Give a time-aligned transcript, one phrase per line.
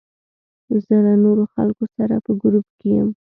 [0.85, 3.09] زه له نورو خلکو سره په ګروپ کې یم.